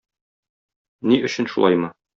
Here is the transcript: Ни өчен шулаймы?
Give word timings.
Ни 1.11 1.21
өчен 1.31 1.55
шулаймы? 1.55 1.97